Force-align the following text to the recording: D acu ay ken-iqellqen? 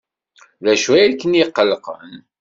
D 0.63 0.65
acu 0.73 0.91
ay 0.93 1.13
ken-iqellqen? 1.13 2.11